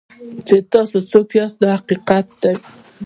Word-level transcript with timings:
چې 0.47 0.55
تاسو 0.73 0.97
څوک 1.09 1.27
یاست 1.39 1.57
دا 1.61 1.69
حقیقت 1.77 2.27
دی. 2.41 2.53